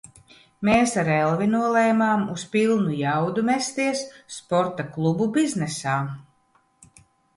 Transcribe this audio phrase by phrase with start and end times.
[0.67, 4.01] Mēs ar Elvi nolēmām uz pilnu jaudu mesties
[4.37, 5.99] sporta klubu biznesā.